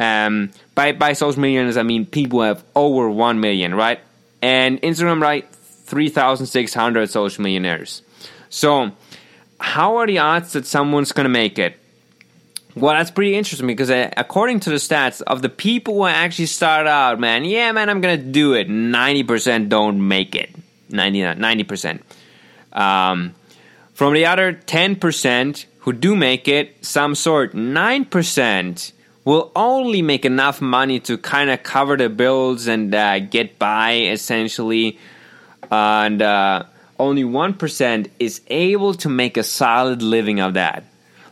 Um, 0.00 0.50
by, 0.74 0.92
by 0.92 1.12
social 1.12 1.40
millionaires, 1.40 1.76
I 1.76 1.82
mean 1.82 2.06
people 2.06 2.42
have 2.42 2.64
over 2.74 3.10
1 3.10 3.40
million, 3.40 3.74
right? 3.74 4.00
And 4.40 4.80
Instagram, 4.82 5.20
right? 5.20 5.46
3,600 5.52 7.10
social 7.10 7.42
millionaires. 7.42 8.02
So, 8.50 8.92
how 9.60 9.96
are 9.96 10.06
the 10.06 10.18
odds 10.18 10.52
that 10.52 10.66
someone's 10.66 11.12
going 11.12 11.24
to 11.24 11.30
make 11.30 11.58
it? 11.58 11.78
Well, 12.74 12.94
that's 12.94 13.10
pretty 13.10 13.34
interesting 13.34 13.66
because 13.66 13.90
uh, 13.90 14.10
according 14.16 14.60
to 14.60 14.70
the 14.70 14.76
stats 14.76 15.20
of 15.22 15.42
the 15.42 15.48
people 15.48 15.94
who 15.94 16.06
actually 16.06 16.46
start 16.46 16.86
out, 16.86 17.18
man, 17.18 17.44
yeah, 17.44 17.72
man, 17.72 17.90
I'm 17.90 18.00
gonna 18.00 18.16
do 18.16 18.54
it. 18.54 18.68
Ninety 18.68 19.24
percent 19.24 19.68
don't 19.68 20.06
make 20.06 20.36
it. 20.36 20.50
90 20.90 21.64
percent. 21.64 22.04
Um, 22.78 23.34
from 23.92 24.14
the 24.14 24.26
other 24.26 24.52
ten 24.52 24.94
percent 24.94 25.66
who 25.80 25.92
do 25.92 26.14
make 26.14 26.46
it, 26.46 26.84
some 26.84 27.14
sort, 27.14 27.54
nine 27.54 28.04
percent 28.04 28.92
will 29.24 29.50
only 29.56 30.00
make 30.00 30.24
enough 30.24 30.60
money 30.62 31.00
to 31.00 31.18
kind 31.18 31.50
of 31.50 31.62
cover 31.62 31.96
the 31.96 32.08
bills 32.08 32.66
and 32.68 32.94
uh, 32.94 33.18
get 33.18 33.58
by, 33.58 33.94
essentially, 33.94 34.98
and 35.70 36.22
uh, 36.22 36.62
only 36.98 37.24
one 37.24 37.52
percent 37.52 38.08
is 38.18 38.40
able 38.46 38.94
to 38.94 39.08
make 39.08 39.36
a 39.36 39.42
solid 39.42 40.00
living 40.00 40.40
of 40.40 40.54
that. 40.54 40.84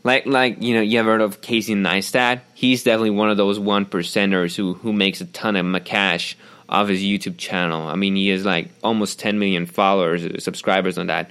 Like, 0.02 0.26
like 0.26 0.62
you 0.62 0.74
know, 0.74 0.82
you 0.82 0.98
ever 0.98 1.12
heard 1.12 1.20
of 1.20 1.40
Casey 1.40 1.74
Neistat? 1.74 2.40
He's 2.54 2.82
definitely 2.82 3.10
one 3.10 3.30
of 3.30 3.36
those 3.36 3.58
one 3.58 3.86
percenters 3.86 4.56
who 4.56 4.74
who 4.74 4.92
makes 4.92 5.20
a 5.20 5.26
ton 5.26 5.56
of 5.56 5.84
cash 5.84 6.36
off 6.68 6.88
his 6.88 7.02
YouTube 7.02 7.38
channel. 7.38 7.88
I 7.88 7.94
mean, 7.94 8.16
he 8.16 8.28
has 8.28 8.44
like 8.44 8.70
almost 8.82 9.18
10 9.18 9.38
million 9.38 9.66
followers, 9.66 10.24
uh, 10.24 10.38
subscribers 10.38 10.98
on 10.98 11.06
that, 11.06 11.30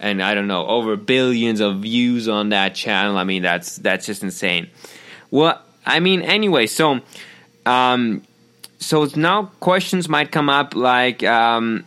and 0.00 0.22
I 0.22 0.34
don't 0.34 0.46
know, 0.46 0.66
over 0.66 0.96
billions 0.96 1.60
of 1.60 1.80
views 1.80 2.28
on 2.28 2.50
that 2.50 2.74
channel. 2.74 3.18
I 3.18 3.24
mean, 3.24 3.42
that's 3.42 3.76
that's 3.76 4.06
just 4.06 4.22
insane. 4.22 4.68
Well, 5.30 5.60
I 5.84 6.00
mean, 6.00 6.22
anyway, 6.22 6.66
so 6.66 7.00
um, 7.66 8.22
so 8.78 9.08
now 9.16 9.50
questions 9.60 10.08
might 10.08 10.30
come 10.30 10.48
up 10.48 10.74
like 10.74 11.22
um, 11.24 11.84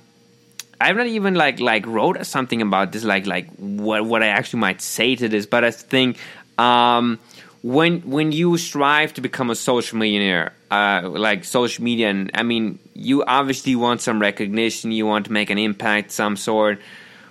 I've 0.79 0.98
not 0.98 1.07
even 1.07 1.36
like 1.36 1.60
like 1.60 1.86
wrote 1.86 2.25
something 2.25 2.62
about 2.62 2.91
this, 2.91 3.03
like 3.03 3.25
like 3.25 3.50
what 3.55 4.05
what 4.05 4.24
I 4.24 4.27
actually 4.27 4.60
might 4.62 4.81
say 4.81 5.15
to 5.15 5.29
this, 5.29 5.45
but 5.45 5.63
I 5.63 5.71
think 5.71 6.17
um, 6.57 7.19
when 7.63 8.01
when 8.01 8.32
you 8.32 8.58
strive 8.58 9.13
to 9.13 9.22
become 9.22 9.50
a 9.50 9.56
social 9.56 9.98
millionaire, 9.98 10.53
uh, 10.72 11.01
like 11.06 11.44
social 11.46 11.84
media, 11.84 12.10
and 12.10 12.32
I 12.34 12.44
mean, 12.44 12.80
you 12.94 13.24
obviously 13.24 13.75
want 13.75 14.01
some 14.01 14.20
recognition, 14.20 14.91
you 14.91 15.06
want 15.06 15.25
to 15.27 15.32
make 15.32 15.50
an 15.50 15.58
impact, 15.58 16.12
some 16.12 16.38
sort. 16.38 16.80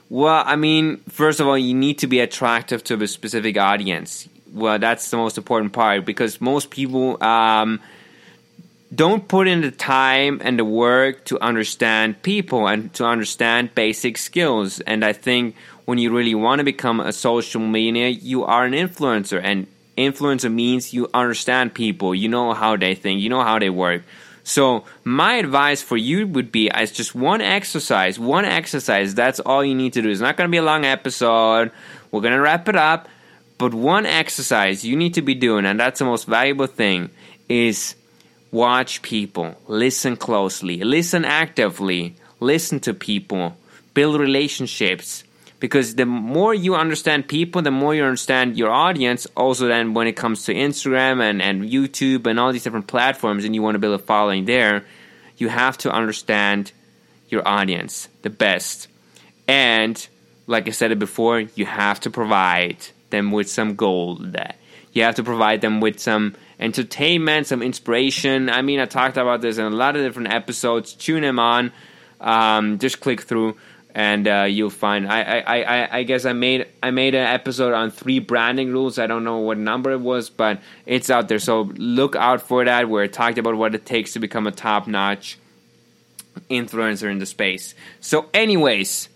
Well, 0.09 0.43
I 0.45 0.57
mean, 0.57 0.99
first 1.09 1.41
of 1.41 1.47
all, 1.47 1.59
you 1.59 1.75
need 1.75 1.99
to 1.99 2.07
be 2.07 2.21
attractive 2.21 2.83
to 2.85 3.01
a 3.03 3.09
specific 3.09 3.57
audience. 3.57 4.29
Well, 4.53 4.79
that's 4.79 5.09
the 5.11 5.17
most 5.17 5.39
important 5.39 5.73
part 5.73 6.05
because 6.05 6.41
most 6.41 6.71
people. 6.71 7.23
Um, 7.23 7.81
don't 8.93 9.29
put 9.29 9.47
in 9.47 9.61
the 9.61 9.71
time 9.71 10.41
and 10.43 10.59
the 10.59 10.65
work 10.65 11.25
to 11.27 11.39
understand 11.41 12.21
people 12.23 12.67
and 12.67 12.93
to 12.95 13.05
understand 13.05 13.73
basic 13.77 14.19
skills. 14.19 14.81
And 14.81 15.05
I 15.05 15.13
think 15.13 15.55
when 15.85 15.99
you 15.99 16.11
really 16.11 16.35
want 16.35 16.59
to 16.59 16.65
become 16.65 16.99
a 16.99 17.13
social 17.13 17.61
millionaire, 17.61 18.09
you 18.09 18.45
are 18.45 18.65
an 18.65 18.73
influencer. 18.73 19.41
And 19.41 19.69
influencer 20.07 20.53
means 20.53 20.93
you 20.93 21.09
understand 21.13 21.75
people, 21.75 22.15
you 22.15 22.29
know 22.29 22.53
how 22.53 22.77
they 22.77 22.95
think, 22.95 23.21
you 23.21 23.29
know 23.29 23.43
how 23.43 23.59
they 23.59 23.71
work. 23.71 24.03
So 24.43 24.85
my 25.05 25.35
advice 25.35 25.83
for 25.83 25.97
you 25.97 26.27
would 26.27 26.51
be 26.51 26.71
as 26.71 26.91
just 26.91 27.15
one 27.15 27.41
exercise, 27.41 28.19
one 28.19 28.45
exercise. 28.45 29.15
That's 29.15 29.39
all 29.41 29.65
you 29.65 29.75
need 29.75 29.93
to 29.95 30.03
do. 30.03 30.09
It's 30.09 30.21
not 30.21 30.37
going 30.37 30.49
to 30.49 30.51
be 30.51 30.57
a 30.57 30.63
long 30.63 30.85
episode. 30.85 31.71
We're 32.11 32.23
going 32.23 32.35
to 32.35 32.41
wrap 32.41 32.69
it 32.69 32.77
up, 32.77 33.09
but 33.59 33.75
one 33.75 34.07
exercise 34.07 34.85
you 34.85 34.97
need 34.97 35.15
to 35.15 35.23
be 35.23 35.35
doing, 35.35 35.67
and 35.67 35.79
that's 35.79 35.99
the 35.99 36.05
most 36.05 36.27
valuable 36.27 36.67
thing, 36.67 37.11
is 37.49 37.95
Watch 38.53 39.03
people, 39.03 39.55
listen 39.69 40.17
closely, 40.17 40.83
listen 40.83 41.25
actively, 41.25 42.17
listen 42.41 42.81
to 42.81 42.93
people, 42.93 43.57
build 43.95 44.21
relationships. 44.21 45.23
Because 45.61 45.95
the 45.95 46.07
more 46.07 46.55
you 46.55 46.75
understand 46.75 47.29
people, 47.29 47.63
the 47.63 47.71
more 47.71 47.95
you 47.95 48.03
understand 48.03 48.57
your 48.57 48.71
audience. 48.71 49.27
Also, 49.37 49.69
then 49.69 49.93
when 49.93 50.07
it 50.07 50.17
comes 50.17 50.45
to 50.47 50.55
Instagram 50.55 51.21
and, 51.21 51.41
and 51.43 51.65
YouTube 51.65 52.27
and 52.27 52.41
all 52.41 52.53
these 52.53 52.65
different 52.65 52.87
platforms, 52.87 53.45
and 53.45 53.55
you 53.55 53.63
want 53.63 53.75
to 53.75 53.79
build 53.79 54.01
a 54.01 54.03
following 54.03 54.47
there, 54.47 54.87
you 55.37 55.49
have 55.49 55.77
to 55.79 55.93
understand 55.93 56.73
your 57.29 57.47
audience 57.47 58.09
the 58.23 58.31
best. 58.31 58.89
And 59.47 60.09
like 60.47 60.67
I 60.67 60.71
said 60.71 60.93
it 60.93 60.99
before, 60.99 61.41
you 61.41 61.67
have 61.67 62.01
to 62.01 62.11
provide 62.11 62.79
them 63.11 63.31
with 63.31 63.49
some 63.49 63.77
gold. 63.77 64.37
You 64.93 65.03
have 65.05 65.17
to 65.17 65.23
provide 65.23 65.61
them 65.61 65.81
with 65.81 66.01
some 66.01 66.35
entertainment, 66.59 67.47
some 67.47 67.63
inspiration. 67.63 68.51
I 68.51 68.63
mean, 68.63 68.81
I 68.81 68.87
talked 68.87 69.17
about 69.17 69.41
this 69.41 69.59
in 69.59 69.65
a 69.65 69.71
lot 69.71 69.95
of 69.97 70.03
different 70.03 70.33
episodes. 70.33 70.95
Tune 70.95 71.23
them 71.23 71.39
on. 71.39 71.73
Um, 72.21 72.79
just 72.79 73.01
click 73.01 73.23
through 73.23 73.57
and 73.95 74.27
uh, 74.27 74.47
you'll 74.49 74.71
find. 74.71 75.07
I, 75.11 75.41
I, 75.41 75.63
I, 75.63 75.99
I 75.99 76.03
guess 76.03 76.25
I 76.25 76.33
made 76.33 76.67
I 76.83 76.91
made 76.91 77.15
an 77.15 77.27
episode 77.27 77.73
on 77.75 77.91
three 77.91 78.19
branding 78.19 78.73
rules. 78.73 78.99
I 78.99 79.07
don't 79.07 79.25
know 79.25 79.39
what 79.39 79.59
number 79.59 79.93
it 79.93 80.01
was, 80.01 80.31
but 80.31 80.61
it's 80.87 81.11
out 81.11 81.29
there. 81.29 81.39
So 81.39 81.63
look 81.77 82.17
out 82.17 82.43
for 82.43 82.65
that. 82.65 82.89
Where 82.89 83.05
it 83.05 83.13
talked 83.13 83.39
about 83.39 83.57
what 83.57 83.75
it 83.75 83.87
takes 83.87 84.13
to 84.15 84.19
become 84.19 84.47
a 84.47 84.53
top 84.53 84.87
notch 84.87 85.39
influencer 86.49 87.11
in 87.11 87.19
the 87.19 87.27
space. 87.27 87.75
So, 88.01 88.29
anyways, 88.33 89.09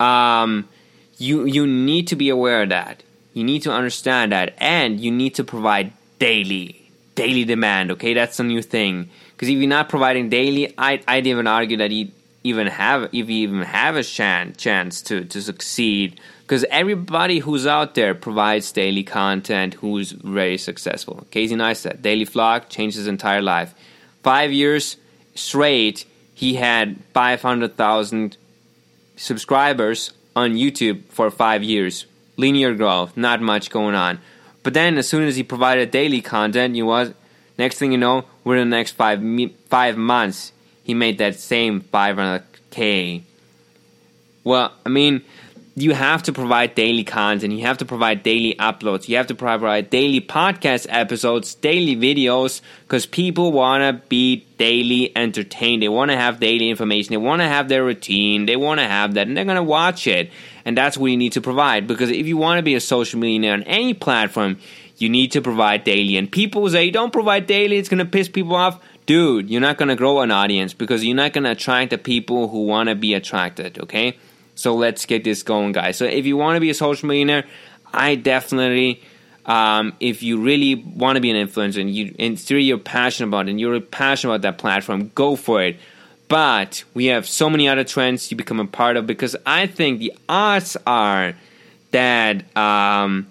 um, 0.00 0.68
you 1.16 1.44
you 1.44 1.66
need 1.66 2.08
to 2.08 2.16
be 2.16 2.28
aware 2.28 2.62
of 2.62 2.68
that. 2.70 3.02
You 3.34 3.44
need 3.44 3.62
to 3.62 3.72
understand 3.72 4.32
that, 4.32 4.54
and 4.58 5.00
you 5.00 5.10
need 5.10 5.34
to 5.36 5.44
provide 5.44 5.92
daily 6.18 6.78
daily 7.14 7.44
demand. 7.44 7.90
Okay, 7.90 8.14
that's 8.14 8.38
a 8.38 8.44
new 8.44 8.62
thing. 8.62 9.10
Because 9.32 9.48
if 9.48 9.58
you're 9.58 9.68
not 9.68 9.88
providing 9.88 10.28
daily, 10.28 10.72
I 10.78 11.00
I'd 11.06 11.26
even 11.26 11.46
argue 11.46 11.76
that 11.78 11.90
you 11.90 12.10
even 12.44 12.66
have 12.66 13.04
if 13.12 13.28
you 13.28 13.48
even 13.48 13.62
have 13.62 13.96
a 13.96 14.02
chance 14.02 14.56
chance 14.56 15.02
to 15.02 15.24
to 15.24 15.42
succeed. 15.42 16.20
Because 16.42 16.64
everybody 16.70 17.40
who's 17.40 17.66
out 17.66 17.94
there 17.94 18.14
provides 18.14 18.72
daily 18.72 19.02
content 19.02 19.74
who's 19.74 20.12
very 20.12 20.56
successful. 20.56 21.26
Casey 21.30 21.54
Neistat, 21.54 22.00
Daily 22.00 22.24
Vlog, 22.24 22.70
changed 22.70 22.96
his 22.96 23.06
entire 23.06 23.42
life. 23.42 23.74
Five 24.22 24.50
years 24.50 24.96
straight, 25.34 26.06
he 26.34 26.54
had 26.54 26.96
500,000 27.12 28.38
subscribers 29.16 30.12
on 30.34 30.52
YouTube 30.52 31.04
for 31.10 31.30
five 31.30 31.62
years. 31.62 32.06
Linear 32.38 32.74
growth, 32.74 33.16
not 33.16 33.42
much 33.42 33.68
going 33.68 33.94
on. 33.94 34.20
But 34.62 34.74
then, 34.74 34.96
as 34.98 35.08
soon 35.08 35.24
as 35.24 35.36
he 35.36 35.42
provided 35.42 35.90
daily 35.90 36.20
content, 36.20 36.76
you 36.76 36.86
was 36.86 37.12
next 37.58 37.78
thing 37.78 37.92
you 37.92 37.98
know, 37.98 38.24
within 38.44 38.70
the 38.70 38.76
next 38.76 38.92
five 38.92 39.22
five 39.68 39.96
months, 39.96 40.52
he 40.88 40.94
made 40.94 41.18
that 41.18 41.36
same 41.36 41.82
500k. 41.82 43.20
Well, 44.42 44.72
I 44.86 44.88
mean, 44.88 45.22
you 45.74 45.92
have 45.92 46.22
to 46.22 46.32
provide 46.32 46.74
daily 46.74 47.04
content. 47.04 47.52
You 47.52 47.66
have 47.66 47.76
to 47.78 47.84
provide 47.84 48.22
daily 48.22 48.54
uploads. 48.54 49.06
You 49.06 49.18
have 49.18 49.26
to 49.26 49.34
provide 49.34 49.90
daily 49.90 50.22
podcast 50.22 50.86
episodes, 50.88 51.54
daily 51.56 51.94
videos, 51.94 52.62
because 52.84 53.04
people 53.04 53.52
want 53.52 53.82
to 53.82 54.02
be 54.08 54.46
daily 54.56 55.14
entertained. 55.14 55.82
They 55.82 55.90
want 55.90 56.10
to 56.10 56.16
have 56.16 56.40
daily 56.40 56.70
information. 56.70 57.10
They 57.10 57.18
want 57.18 57.42
to 57.42 57.46
have 57.46 57.68
their 57.68 57.84
routine. 57.84 58.46
They 58.46 58.56
want 58.56 58.80
to 58.80 58.86
have 58.86 59.12
that, 59.12 59.28
and 59.28 59.36
they're 59.36 59.44
going 59.44 59.56
to 59.56 59.62
watch 59.62 60.06
it. 60.06 60.30
And 60.64 60.74
that's 60.74 60.96
what 60.96 61.10
you 61.10 61.18
need 61.18 61.32
to 61.32 61.42
provide. 61.42 61.86
Because 61.86 62.08
if 62.08 62.26
you 62.26 62.38
want 62.38 62.60
to 62.60 62.62
be 62.62 62.76
a 62.76 62.80
social 62.80 63.20
millionaire 63.20 63.52
on 63.52 63.62
any 63.64 63.92
platform, 63.92 64.58
you 64.96 65.10
need 65.10 65.32
to 65.32 65.42
provide 65.42 65.84
daily. 65.84 66.16
And 66.16 66.32
people 66.32 66.66
say, 66.70 66.90
don't 66.90 67.12
provide 67.12 67.46
daily, 67.46 67.76
it's 67.76 67.90
going 67.90 67.98
to 67.98 68.10
piss 68.10 68.30
people 68.30 68.56
off. 68.56 68.80
Dude, 69.08 69.48
you're 69.48 69.62
not 69.62 69.78
going 69.78 69.88
to 69.88 69.96
grow 69.96 70.20
an 70.20 70.30
audience 70.30 70.74
because 70.74 71.02
you're 71.02 71.16
not 71.16 71.32
going 71.32 71.44
to 71.44 71.52
attract 71.52 71.88
the 71.92 71.96
people 71.96 72.48
who 72.48 72.66
want 72.66 72.90
to 72.90 72.94
be 72.94 73.14
attracted, 73.14 73.78
okay? 73.78 74.18
So 74.54 74.74
let's 74.74 75.06
get 75.06 75.24
this 75.24 75.42
going, 75.42 75.72
guys. 75.72 75.96
So 75.96 76.04
if 76.04 76.26
you 76.26 76.36
want 76.36 76.56
to 76.56 76.60
be 76.60 76.68
a 76.68 76.74
social 76.74 77.08
millionaire, 77.08 77.46
I 77.90 78.16
definitely, 78.16 79.02
um, 79.46 79.94
if 79.98 80.22
you 80.22 80.38
really 80.42 80.74
want 80.74 81.16
to 81.16 81.22
be 81.22 81.30
an 81.30 81.48
influencer 81.48 81.80
and 81.80 81.90
you 81.90 82.14
and 82.18 82.38
really 82.50 82.64
you're 82.64 82.76
passionate 82.76 83.28
about 83.28 83.46
it 83.46 83.52
and 83.52 83.58
you're 83.58 83.80
passionate 83.80 84.34
about 84.34 84.42
that 84.42 84.58
platform, 84.58 85.10
go 85.14 85.36
for 85.36 85.62
it. 85.62 85.78
But 86.28 86.84
we 86.92 87.06
have 87.06 87.26
so 87.26 87.48
many 87.48 87.66
other 87.66 87.84
trends 87.84 88.28
to 88.28 88.34
become 88.34 88.60
a 88.60 88.66
part 88.66 88.98
of 88.98 89.06
because 89.06 89.34
I 89.46 89.68
think 89.68 90.00
the 90.00 90.12
odds 90.28 90.76
are 90.86 91.32
that 91.92 92.44
um, 92.54 93.26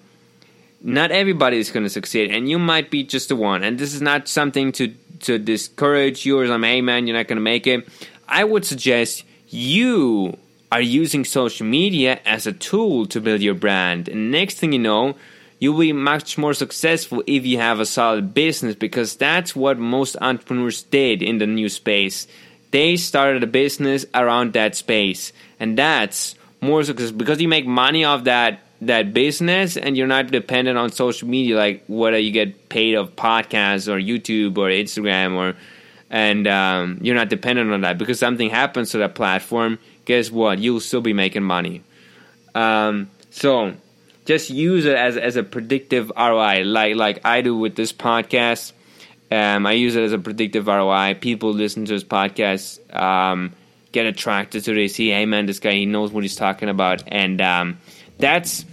not 0.82 1.12
everybody 1.12 1.58
is 1.58 1.70
going 1.70 1.84
to 1.84 1.90
succeed, 1.90 2.32
and 2.32 2.50
you 2.50 2.58
might 2.58 2.90
be 2.90 3.04
just 3.04 3.28
the 3.28 3.36
one. 3.36 3.62
And 3.62 3.78
this 3.78 3.94
is 3.94 4.02
not 4.02 4.26
something 4.26 4.72
to 4.72 4.92
to 5.20 5.38
discourage 5.38 6.24
you 6.24 6.38
or 6.38 6.44
I'm, 6.44 6.62
hey 6.62 6.80
man, 6.80 7.06
you're 7.06 7.16
not 7.16 7.28
going 7.28 7.36
to 7.36 7.42
make 7.42 7.66
it. 7.66 7.88
I 8.28 8.44
would 8.44 8.64
suggest 8.64 9.24
you 9.48 10.36
are 10.70 10.80
using 10.80 11.24
social 11.24 11.66
media 11.66 12.20
as 12.26 12.46
a 12.46 12.52
tool 12.52 13.06
to 13.06 13.20
build 13.20 13.40
your 13.40 13.54
brand. 13.54 14.08
And 14.08 14.30
next 14.30 14.56
thing 14.58 14.72
you 14.72 14.78
know, 14.78 15.16
you'll 15.58 15.78
be 15.78 15.92
much 15.92 16.36
more 16.36 16.54
successful 16.54 17.22
if 17.26 17.46
you 17.46 17.58
have 17.58 17.80
a 17.80 17.86
solid 17.86 18.34
business 18.34 18.74
because 18.74 19.16
that's 19.16 19.56
what 19.56 19.78
most 19.78 20.16
entrepreneurs 20.20 20.82
did 20.82 21.22
in 21.22 21.38
the 21.38 21.46
new 21.46 21.68
space. 21.68 22.26
They 22.70 22.96
started 22.96 23.42
a 23.42 23.46
business 23.46 24.04
around 24.14 24.52
that 24.52 24.76
space, 24.76 25.32
and 25.58 25.78
that's 25.78 26.34
more 26.60 26.84
success 26.84 27.10
because 27.10 27.40
you 27.40 27.48
make 27.48 27.66
money 27.66 28.04
off 28.04 28.24
that 28.24 28.60
that 28.80 29.12
business 29.12 29.76
and 29.76 29.96
you're 29.96 30.06
not 30.06 30.28
dependent 30.28 30.78
on 30.78 30.92
social 30.92 31.26
media 31.26 31.56
like 31.56 31.82
whether 31.88 32.18
you 32.18 32.30
get 32.30 32.68
paid 32.68 32.94
of 32.94 33.16
podcasts 33.16 33.88
or 33.88 33.98
YouTube 33.98 34.56
or 34.56 34.68
Instagram 34.68 35.34
or 35.34 35.56
and 36.10 36.46
um, 36.46 36.98
you're 37.02 37.16
not 37.16 37.28
dependent 37.28 37.72
on 37.72 37.80
that 37.82 37.98
because 37.98 38.18
something 38.18 38.50
happens 38.50 38.92
to 38.92 38.98
that 38.98 39.14
platform 39.14 39.78
guess 40.08 40.30
what? 40.30 40.58
You'll 40.58 40.80
still 40.80 41.02
be 41.02 41.12
making 41.12 41.44
money. 41.44 41.82
Um, 42.54 43.10
so 43.30 43.74
just 44.24 44.50
use 44.50 44.86
it 44.86 44.96
as 44.96 45.16
as 45.16 45.36
a 45.36 45.44
predictive 45.44 46.10
ROI, 46.16 46.64
like 46.64 46.96
like 46.96 47.20
I 47.24 47.42
do 47.42 47.56
with 47.56 47.76
this 47.76 47.92
podcast. 47.92 48.72
Um, 49.30 49.66
I 49.66 49.72
use 49.72 49.94
it 49.94 50.02
as 50.02 50.12
a 50.12 50.18
predictive 50.18 50.66
ROI. 50.66 51.18
People 51.20 51.52
listen 51.52 51.84
to 51.84 51.92
this 51.92 52.02
podcast, 52.02 52.80
um, 52.96 53.52
get 53.92 54.06
attracted 54.06 54.64
to 54.64 54.82
it. 54.82 54.88
See, 54.88 55.10
hey 55.10 55.26
man, 55.26 55.44
this 55.44 55.60
guy 55.60 55.72
he 55.72 55.86
knows 55.86 56.10
what 56.10 56.24
he's 56.24 56.36
talking 56.36 56.70
about, 56.70 57.04
and 57.06 57.40
um, 57.42 57.78
that's 58.18 58.64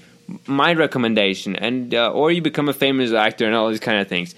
my 0.47 0.73
recommendation. 0.73 1.55
And 1.55 1.93
uh, 1.93 2.11
or 2.11 2.31
you 2.31 2.41
become 2.41 2.69
a 2.69 2.73
famous 2.73 3.11
actor 3.13 3.45
and 3.45 3.55
all 3.55 3.69
these 3.69 3.79
kind 3.79 3.99
of 3.99 4.07
things. 4.07 4.35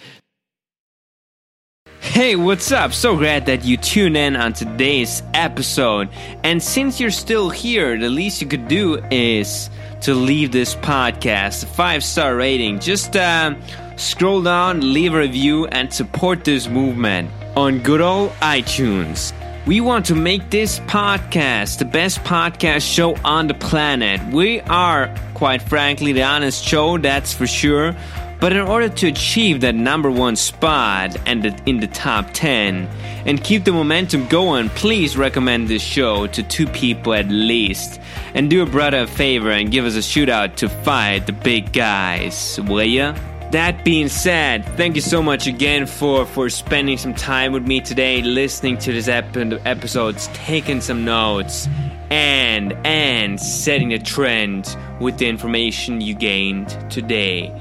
Hey, 1.99 2.35
what's 2.35 2.71
up? 2.71 2.93
So 2.93 3.17
glad 3.17 3.45
that 3.47 3.65
you 3.65 3.77
tune 3.77 4.15
in 4.15 4.35
on 4.35 4.53
today's 4.53 5.21
episode. 5.33 6.09
And 6.43 6.61
since 6.61 6.99
you're 6.99 7.11
still 7.11 7.49
here, 7.49 7.97
the 7.97 8.09
least 8.09 8.41
you 8.41 8.47
could 8.47 8.67
do 8.67 8.97
is 9.11 9.69
to 10.01 10.13
leave 10.13 10.51
this 10.51 10.75
podcast 10.75 11.63
a 11.63 11.67
five 11.67 12.03
star 12.03 12.35
rating. 12.35 12.79
Just 12.79 13.15
uh, 13.15 13.55
scroll 13.97 14.41
down, 14.41 14.93
leave 14.93 15.13
a 15.13 15.19
review, 15.19 15.67
and 15.67 15.93
support 15.93 16.43
this 16.43 16.67
movement 16.67 17.29
on 17.55 17.79
good 17.79 18.01
old 18.01 18.31
iTunes. 18.41 19.33
We 19.67 19.81
want 19.81 20.05
to 20.05 20.15
make 20.15 20.50
this 20.50 20.79
podcast 20.79 21.79
the 21.79 21.83
best 21.83 22.19
podcast 22.19 22.89
show 22.89 23.17
on 23.25 23.47
the 23.47 23.53
planet. 23.53 24.21
We 24.33 24.62
are, 24.62 25.13
quite 25.33 25.62
frankly, 25.62 26.13
the 26.13 26.24
honest 26.24 26.63
show, 26.63 26.97
that's 26.97 27.33
for 27.33 27.45
sure. 27.45 27.93
But 28.39 28.53
in 28.53 28.62
order 28.62 28.88
to 28.88 29.07
achieve 29.07 29.59
that 29.62 29.75
number 29.75 30.09
one 30.09 30.38
spot 30.38 31.17
and 31.25 31.45
in 31.67 31.81
the 31.81 31.88
top 31.88 32.29
10 32.31 32.88
and 33.25 33.43
keep 33.43 33.65
the 33.65 33.74
momentum 33.74 34.29
going, 34.29 34.69
please 34.69 35.17
recommend 35.17 35.67
this 35.67 35.81
show 35.81 36.27
to 36.27 36.43
two 36.43 36.67
people 36.67 37.13
at 37.13 37.27
least. 37.27 38.00
And 38.36 38.50
do 38.50 38.63
a 38.63 38.65
brother 38.65 39.01
a 39.01 39.07
favor 39.07 39.51
and 39.51 39.69
give 39.69 39.83
us 39.83 39.97
a 39.97 40.00
shootout 40.00 40.55
to 40.57 40.69
fight 40.69 41.25
the 41.25 41.33
big 41.33 41.74
guys, 41.74 42.57
will 42.63 42.83
ya? 42.83 43.17
That 43.51 43.86
being 43.86 44.10
said, 44.10 44.66
thank 44.75 44.96
you 44.96 45.01
so 45.01 45.24
much 45.24 45.48
again 45.48 45.86
for, 45.86 46.25
for 46.25 46.50
spending 46.50 46.98
some 46.98 47.13
time 47.13 47.54
with 47.54 47.66
me 47.66 47.80
today, 47.80 48.22
listening 48.22 48.77
to 48.80 48.92
this 48.92 49.08
ep- 49.08 49.38
episodes, 49.66 50.30
taking 50.34 50.82
some 50.82 51.06
notes, 51.06 51.68
and 52.10 52.74
and 52.86 53.39
setting 53.39 53.94
a 53.94 54.00
trend 54.00 54.75
with 55.00 55.18
the 55.18 55.27
information 55.27 56.01
you 56.01 56.13
gained 56.13 56.70
today. 56.92 57.54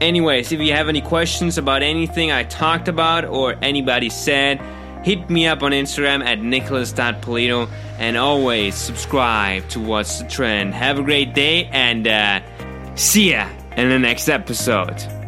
Anyways, 0.00 0.52
if 0.52 0.60
you 0.60 0.72
have 0.72 0.88
any 0.88 1.00
questions 1.00 1.58
about 1.58 1.82
anything 1.82 2.30
I 2.30 2.44
talked 2.44 2.88
about 2.88 3.24
or 3.24 3.56
anybody 3.62 4.10
said, 4.10 4.60
hit 5.04 5.28
me 5.30 5.46
up 5.46 5.62
on 5.62 5.72
Instagram 5.72 6.24
at 6.24 6.40
nicholas.polito 6.40 7.68
and 7.98 8.16
always 8.16 8.74
subscribe 8.74 9.68
to 9.70 9.80
What's 9.80 10.20
the 10.20 10.28
Trend. 10.28 10.74
Have 10.74 10.98
a 10.98 11.02
great 11.02 11.34
day 11.34 11.64
and 11.66 12.06
uh, 12.06 12.40
see 12.94 13.32
ya 13.32 13.48
in 13.76 13.88
the 13.90 13.98
next 13.98 14.28
episode. 14.28 15.19